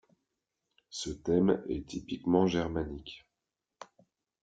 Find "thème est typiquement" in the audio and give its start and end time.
1.11-2.47